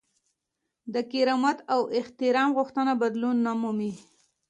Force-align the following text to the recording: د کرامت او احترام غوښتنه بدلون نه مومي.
د 0.93 0.95
کرامت 1.11 1.57
او 1.73 1.81
احترام 1.99 2.49
غوښتنه 2.57 2.93
بدلون 3.01 3.37
نه 3.45 3.53
مومي. 3.61 3.91